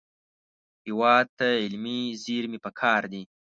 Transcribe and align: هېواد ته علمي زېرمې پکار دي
هېواد 0.85 1.27
ته 1.39 1.47
علمي 1.63 1.99
زېرمې 2.23 2.59
پکار 2.65 3.01
دي 3.11 3.21